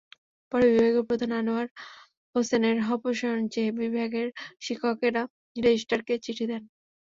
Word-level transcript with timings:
পরে 0.51 0.65
বিভাগীয় 0.69 1.03
প্রধান 1.09 1.31
আনোয়ার 1.39 1.67
হোসেনের 2.35 2.77
অপসারণ 2.93 3.43
চেয়ে 3.53 3.71
বিভাগের 3.79 4.27
শিক্ষকেরা 4.65 5.21
রেজিস্ট্রারকে 5.55 6.13
চিঠি 6.25 6.45
দেন। 6.51 6.63